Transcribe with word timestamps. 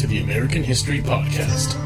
to 0.00 0.06
the 0.06 0.20
American 0.20 0.64
History 0.64 1.02
Podcast. 1.02 1.76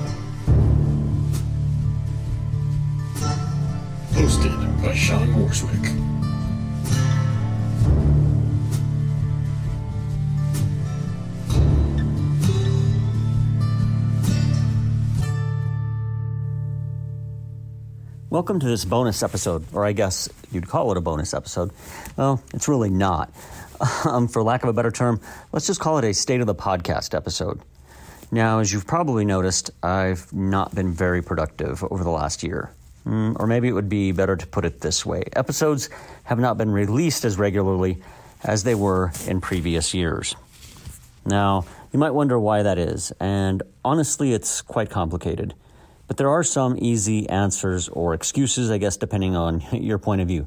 Hosted 4.13 4.83
by 4.85 4.95
Sean 4.95 5.27
Morswick. 5.35 6.01
Welcome 18.31 18.61
to 18.61 18.67
this 18.67 18.85
bonus 18.85 19.25
episode, 19.25 19.65
or 19.73 19.85
I 19.85 19.91
guess 19.91 20.29
you'd 20.53 20.69
call 20.69 20.93
it 20.93 20.97
a 20.97 21.01
bonus 21.01 21.35
episode. 21.35 21.73
Well, 22.17 22.41
it's 22.55 22.69
really 22.69 22.91
not. 22.91 23.35
Um, 24.05 24.29
for 24.29 24.43
lack 24.43 24.63
of 24.63 24.69
a 24.69 24.73
better 24.73 24.93
term, 24.93 25.21
let's 25.53 25.67
just 25.67 25.81
call 25.81 25.99
it 25.99 26.05
a 26.05 26.15
state 26.15 26.41
of 26.41 26.47
the 26.47 26.55
podcast 26.55 27.13
episode. 27.13 27.61
Now, 28.31 28.59
as 28.59 28.73
you've 28.73 28.87
probably 28.87 29.25
noticed, 29.25 29.71
I've 29.83 30.33
not 30.33 30.75
been 30.75 30.93
very 30.93 31.23
productive 31.23 31.85
over 31.85 32.03
the 32.03 32.11
last 32.11 32.43
year. 32.43 32.73
Mm, 33.07 33.39
or 33.39 33.47
maybe 33.47 33.69
it 33.69 33.73
would 33.73 33.89
be 33.89 34.13
better 34.13 34.35
to 34.35 34.47
put 34.47 34.65
it 34.65 34.81
this 34.81 35.05
way 35.05 35.25
episodes 35.35 35.91
have 36.25 36.39
not 36.39 36.57
been 36.57 36.71
released 36.71 37.27
as 37.27 37.39
regularly 37.39 37.99
as 38.43 38.65
they 38.65 38.75
were 38.75 39.13
in 39.27 39.43
previous 39.43 39.93
years. 39.93 40.35
Now, 41.27 41.67
you 41.93 41.99
might 41.99 42.13
wonder 42.13 42.39
why 42.41 42.63
that 42.63 42.79
is, 42.79 43.13
and 43.21 43.63
honestly, 43.85 44.33
it's 44.33 44.63
quite 44.63 44.91
complicated. 44.91 45.55
But 46.07 46.17
there 46.17 46.29
are 46.31 46.43
some 46.43 46.77
easy 46.79 47.29
answers 47.29 47.89
or 47.89 48.15
excuses, 48.15 48.71
I 48.71 48.79
guess, 48.79 48.97
depending 48.97 49.37
on 49.37 49.61
your 49.73 49.99
point 49.99 50.21
of 50.21 50.29
view. 50.29 50.47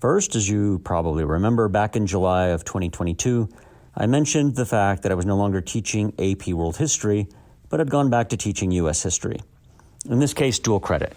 First, 0.00 0.36
as 0.36 0.48
you 0.48 0.80
probably 0.80 1.24
remember, 1.24 1.68
back 1.68 1.96
in 1.96 2.06
July 2.06 2.48
of 2.48 2.64
2022, 2.64 3.48
I 3.96 4.06
mentioned 4.06 4.56
the 4.56 4.66
fact 4.66 5.02
that 5.02 5.12
I 5.12 5.14
was 5.14 5.26
no 5.26 5.36
longer 5.36 5.60
teaching 5.60 6.12
AP 6.18 6.48
World 6.48 6.76
History, 6.76 7.28
but 7.68 7.80
had 7.80 7.90
gone 7.90 8.10
back 8.10 8.28
to 8.30 8.36
teaching 8.36 8.70
U.S. 8.72 9.02
history. 9.02 9.40
In 10.08 10.18
this 10.18 10.34
case, 10.34 10.58
dual 10.58 10.80
credit. 10.80 11.14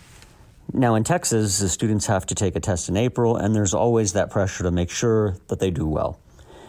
Now, 0.73 0.95
in 0.95 1.03
Texas, 1.03 1.59
the 1.59 1.69
students 1.69 2.05
have 2.07 2.25
to 2.27 2.35
take 2.35 2.55
a 2.55 2.59
test 2.59 2.89
in 2.89 2.97
April, 2.97 3.35
and 3.35 3.55
there's 3.55 3.73
always 3.73 4.13
that 4.13 4.29
pressure 4.29 4.63
to 4.63 4.71
make 4.71 4.89
sure 4.89 5.37
that 5.47 5.59
they 5.59 5.71
do 5.71 5.87
well. 5.87 6.19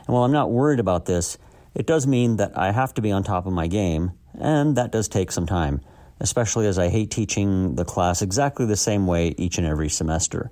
And 0.07 0.15
while 0.15 0.25
I'm 0.25 0.33
not 0.33 0.51
worried 0.51 0.81
about 0.81 1.07
this, 1.07 1.37
it 1.75 1.87
does 1.87 2.07
mean 2.07 2.37
that 2.37 2.57
I 2.57 2.73
have 2.73 2.95
to 2.95 3.03
be 3.03 3.13
on 3.13 3.23
top 3.23 3.47
of 3.47 3.53
my 3.53 3.67
game, 3.67 4.13
and 4.39 4.77
that 4.77 4.93
does 4.93 5.09
take 5.09 5.31
some 5.31 5.47
time 5.47 5.81
especially 6.21 6.67
as 6.67 6.79
I 6.79 6.89
hate 6.89 7.11
teaching 7.11 7.75
the 7.75 7.85
class 7.85 8.23
exactly 8.23 8.67
the 8.67 8.77
same 8.77 9.07
way 9.07 9.35
each 9.37 9.59
and 9.59 9.67
every 9.67 9.89
semester. 9.89 10.51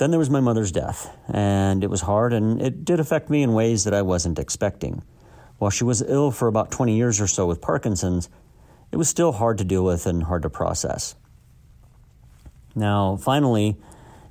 Then 0.00 0.10
there 0.10 0.18
was 0.18 0.30
my 0.30 0.40
mother's 0.40 0.72
death, 0.72 1.14
and 1.28 1.84
it 1.84 1.90
was 1.90 2.00
hard, 2.00 2.32
and 2.32 2.62
it 2.62 2.86
did 2.86 3.00
affect 3.00 3.28
me 3.28 3.42
in 3.42 3.52
ways 3.52 3.84
that 3.84 3.92
I 3.92 4.00
wasn't 4.00 4.38
expecting. 4.38 5.02
While 5.58 5.70
she 5.70 5.84
was 5.84 6.00
ill 6.00 6.30
for 6.30 6.48
about 6.48 6.70
20 6.70 6.96
years 6.96 7.20
or 7.20 7.26
so 7.26 7.44
with 7.46 7.60
Parkinson's, 7.60 8.30
it 8.90 8.96
was 8.96 9.10
still 9.10 9.30
hard 9.30 9.58
to 9.58 9.64
deal 9.64 9.84
with 9.84 10.06
and 10.06 10.22
hard 10.22 10.40
to 10.44 10.48
process. 10.48 11.16
Now, 12.74 13.16
finally, 13.16 13.76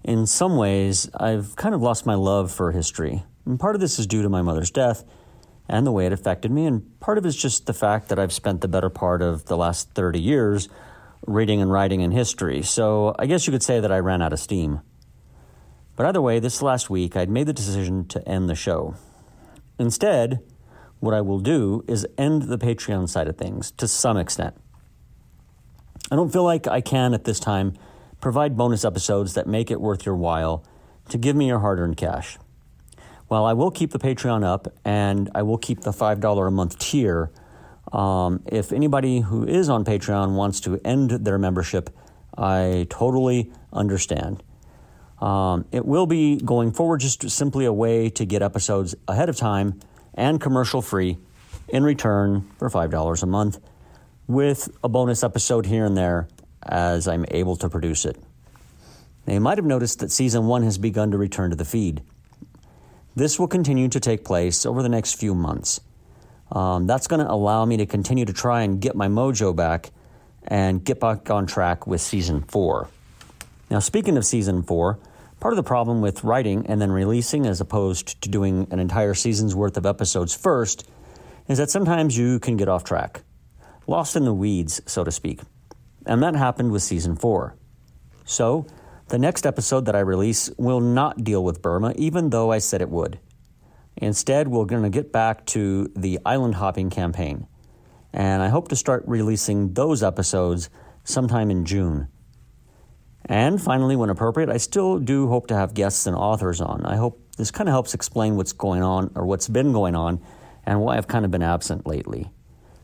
in 0.04 0.26
some 0.26 0.58
ways, 0.58 1.08
I've 1.16 1.56
kind 1.56 1.76
of 1.76 1.84
lost 1.84 2.04
my 2.04 2.16
love 2.16 2.52
for 2.52 2.72
history. 2.72 3.22
And 3.46 3.60
part 3.60 3.76
of 3.76 3.80
this 3.80 4.00
is 4.00 4.08
due 4.08 4.24
to 4.24 4.30
my 4.30 4.42
mother's 4.42 4.72
death, 4.72 5.04
and 5.68 5.86
the 5.86 5.92
way 5.92 6.08
it 6.08 6.14
affected 6.14 6.50
me. 6.50 6.66
And 6.66 7.00
part 7.00 7.20
of 7.20 7.26
it 7.26 7.28
is 7.28 7.36
just 7.36 7.68
the 7.68 7.76
fact 7.76 8.10
that 8.10 8.18
I've 8.18 8.34
spent 8.34 8.62
the 8.62 8.68
better 8.68 8.90
part 8.90 9.22
of 9.22 9.46
the 9.46 9.56
last 9.56 9.92
30 9.92 10.20
years 10.20 10.68
reading 11.28 11.62
and 11.62 11.72
writing 11.72 12.02
in 12.02 12.10
history. 12.10 12.64
So 12.64 13.14
I 13.20 13.28
guess 13.28 13.46
you 13.46 13.52
could 13.52 13.62
say 13.62 13.80
that 13.80 13.92
I 13.92 14.00
ran 14.00 14.24
out 14.24 14.34
of 14.34 14.40
steam. 14.40 14.82
But 16.00 16.06
either 16.06 16.22
way, 16.22 16.40
this 16.40 16.62
last 16.62 16.90
week 16.90 17.18
I'd 17.18 17.30
made 17.30 17.48
the 17.48 17.52
decision 17.52 18.06
to 18.06 18.26
end 18.26 18.48
the 18.48 18.56
show. 18.56 18.96
Instead, 19.78 20.40
what 21.02 21.14
I 21.14 21.20
will 21.20 21.42
do 21.42 21.84
is 21.90 22.08
end 22.18 22.44
the 22.44 22.58
Patreon 22.58 23.10
side 23.10 23.28
of 23.28 23.36
things 23.38 23.72
to 23.72 23.86
some 23.86 24.16
extent. 24.16 24.56
I 26.10 26.16
don't 26.16 26.32
feel 26.32 26.46
like 26.46 26.70
I 26.70 26.80
can 26.80 27.14
at 27.14 27.26
this 27.26 27.38
time 27.38 27.74
provide 28.22 28.56
bonus 28.56 28.86
episodes 28.86 29.34
that 29.34 29.46
make 29.46 29.70
it 29.70 29.82
worth 29.82 30.06
your 30.06 30.16
while 30.16 30.64
to 31.10 31.18
give 31.18 31.36
me 31.36 31.48
your 31.48 31.60
hard 31.60 31.80
earned 31.80 31.98
cash. 31.98 32.38
While 33.28 33.44
I 33.44 33.52
will 33.52 33.70
keep 33.70 33.92
the 33.92 34.00
Patreon 34.00 34.46
up 34.46 34.70
and 34.86 35.30
I 35.36 35.42
will 35.42 35.58
keep 35.58 35.82
the 35.82 35.92
$5 35.92 36.48
a 36.48 36.50
month 36.50 36.80
tier. 36.80 37.30
Um, 37.92 38.42
if 38.46 38.72
anybody 38.72 39.20
who 39.20 39.46
is 39.46 39.68
on 39.68 39.84
Patreon 39.84 40.36
wants 40.36 40.62
to 40.62 40.80
end 40.86 41.10
their 41.10 41.38
membership, 41.38 41.90
I 42.38 42.88
totally 42.90 43.52
understand. 43.74 44.44
Um, 45.22 45.66
it 45.72 45.86
will 45.86 46.06
be 46.06 46.38
going 46.38 46.72
forward 46.72 47.02
just 47.02 47.30
simply 47.30 47.66
a 47.66 47.74
way 47.74 48.10
to 48.12 48.26
get 48.26 48.42
episodes 48.42 48.96
ahead 49.08 49.30
of 49.30 49.36
time 49.36 49.80
and 50.14 50.40
commercial 50.40 50.82
free 50.82 51.18
in 51.68 51.84
return 51.84 52.50
for 52.58 52.70
$5 52.70 53.24
a 53.24 53.26
month 53.26 53.60
with 54.28 54.70
a 54.84 54.90
bonus 54.90 55.24
episode 55.24 55.66
here 55.66 55.86
and 55.86 55.98
there 55.98 56.28
as 56.64 57.08
I'm 57.08 57.26
able 57.32 57.56
to 57.58 57.70
produce 57.70 58.06
it. 58.06 58.18
Now, 59.26 59.34
you 59.34 59.40
might 59.42 59.58
have 59.58 59.66
noticed 59.66 60.00
that 60.00 60.12
season 60.12 60.48
one 60.48 60.64
has 60.64 60.78
begun 60.78 61.12
to 61.12 61.18
return 61.18 61.50
to 61.50 61.56
the 61.56 61.66
feed. 61.66 62.02
This 63.16 63.38
will 63.38 63.48
continue 63.48 63.90
to 63.90 64.00
take 64.00 64.24
place 64.24 64.66
over 64.66 64.82
the 64.82 64.90
next 64.90 65.16
few 65.16 65.36
months. 65.36 65.82
Um, 66.52 66.88
that's 66.88 67.08
going 67.08 67.24
to 67.24 67.32
allow 67.32 67.66
me 67.66 67.78
to 67.78 67.86
continue 67.86 68.26
to 68.26 68.34
try 68.34 68.62
and 68.62 68.80
get 68.80 68.96
my 68.96 69.08
mojo 69.08 69.56
back 69.56 69.92
and 70.48 70.84
get 70.84 71.00
back 71.00 71.30
on 71.30 71.46
track 71.46 71.86
with 71.86 72.02
season 72.02 72.42
four. 72.42 72.90
Now, 73.70 73.80
speaking 73.80 74.18
of 74.18 74.26
season 74.26 74.64
four, 74.64 74.98
part 75.40 75.54
of 75.54 75.58
the 75.58 75.64
problem 75.64 76.02
with 76.02 76.24
writing 76.24 76.66
and 76.68 76.82
then 76.82 76.92
releasing 76.92 77.46
as 77.46 77.62
opposed 77.62 78.22
to 78.22 78.30
doing 78.30 78.68
an 78.72 78.80
entire 78.80 79.14
season's 79.14 79.56
worth 79.56 79.78
of 79.78 79.86
episodes 79.86 80.36
first 80.36 80.90
is 81.48 81.58
that 81.58 81.70
sometimes 81.70 82.18
you 82.18 82.40
can 82.40 82.58
get 82.58 82.70
off 82.70 82.84
track, 82.84 83.24
lost 83.88 84.16
in 84.16 84.26
the 84.26 84.34
weeds, 84.34 84.82
so 84.86 85.04
to 85.04 85.12
speak. 85.12 85.42
And 86.06 86.22
that 86.24 86.36
happened 86.36 86.72
with 86.72 86.84
season 86.84 87.16
four. 87.16 87.56
So, 88.26 88.68
the 89.08 89.18
next 89.18 89.48
episode 89.48 89.86
that 89.86 89.96
I 89.96 90.02
release 90.02 90.52
will 90.58 90.82
not 90.82 91.24
deal 91.24 91.44
with 91.44 91.64
Burma, 91.64 91.94
even 91.96 92.30
though 92.30 92.52
I 92.52 92.60
said 92.60 92.82
it 92.82 92.90
would. 92.90 93.20
Instead, 93.98 94.48
we're 94.48 94.66
going 94.66 94.84
to 94.84 94.90
get 94.90 95.12
back 95.12 95.46
to 95.48 95.92
the 95.96 96.20
island 96.26 96.56
hopping 96.56 96.92
campaign. 96.92 97.48
And 98.14 98.44
I 98.44 98.50
hope 98.50 98.68
to 98.70 98.76
start 98.76 99.04
releasing 99.08 99.74
those 99.74 100.04
episodes 100.04 100.70
sometime 101.04 101.50
in 101.50 101.66
June. 101.66 102.08
And 103.30 103.62
finally, 103.62 103.96
when 103.96 104.10
appropriate, 104.10 104.50
I 104.50 104.58
still 104.58 105.00
do 105.00 105.30
hope 105.30 105.48
to 105.48 105.56
have 105.56 105.74
guests 105.74 106.06
and 106.08 106.16
authors 106.16 106.60
on. 106.60 106.86
I 106.86 106.98
hope 106.98 107.22
this 107.38 107.52
kind 107.52 107.70
of 107.70 107.74
helps 107.74 107.94
explain 107.94 108.36
what's 108.36 108.52
going 108.52 108.84
on 108.84 109.12
or 109.16 109.26
what's 109.26 109.48
been 109.48 109.72
going 109.72 109.96
on 109.96 110.20
and 110.66 110.82
why 110.82 110.98
I've 110.98 111.08
kind 111.08 111.24
of 111.24 111.32
been 111.32 111.44
absent 111.44 111.88
lately. 111.88 112.30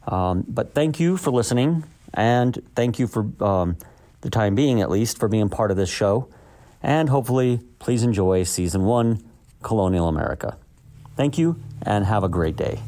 Um, 0.07 0.45
but 0.47 0.73
thank 0.73 0.99
you 0.99 1.17
for 1.17 1.31
listening, 1.31 1.83
and 2.13 2.57
thank 2.75 2.99
you 2.99 3.07
for. 3.07 3.27
Um, 3.43 3.77
the 4.25 4.31
time 4.31 4.55
being 4.55 4.81
at 4.81 4.89
least, 4.89 5.19
for 5.19 5.29
being 5.29 5.49
part 5.49 5.69
of 5.69 5.77
this 5.77 5.89
show. 5.89 6.27
And 6.81 7.09
hopefully, 7.09 7.61
please 7.77 8.01
enjoy 8.01 8.43
season 8.43 8.83
one 8.83 9.23
Colonial 9.61 10.07
America. 10.07 10.57
Thank 11.15 11.37
you 11.37 11.59
and 11.83 12.05
have 12.05 12.23
a 12.23 12.29
great 12.29 12.55
day. 12.55 12.79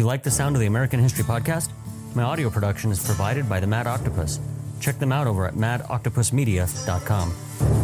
You 0.00 0.06
like 0.06 0.22
the 0.22 0.30
sound 0.30 0.56
of 0.56 0.60
the 0.60 0.66
American 0.66 0.98
History 0.98 1.24
Podcast? 1.24 1.70
My 2.14 2.22
audio 2.22 2.48
production 2.48 2.90
is 2.90 3.04
provided 3.04 3.50
by 3.50 3.60
the 3.60 3.66
Mad 3.66 3.86
Octopus. 3.86 4.40
Check 4.80 4.98
them 4.98 5.12
out 5.12 5.26
over 5.26 5.46
at 5.46 5.52
madoctopusmedia.com. 5.54 7.79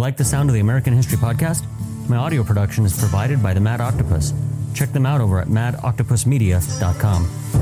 like 0.00 0.16
the 0.16 0.24
sound 0.24 0.48
of 0.48 0.54
the 0.54 0.60
American 0.60 0.94
History 0.94 1.18
Podcast? 1.18 1.64
My 2.08 2.16
audio 2.16 2.42
production 2.42 2.86
is 2.86 2.98
provided 2.98 3.42
by 3.42 3.54
the 3.54 3.60
Mad 3.60 3.80
Octopus. 3.80 4.32
Check 4.74 4.92
them 4.92 5.04
out 5.04 5.20
over 5.20 5.40
at 5.40 5.48
madoctopusmedia.com. 5.48 7.59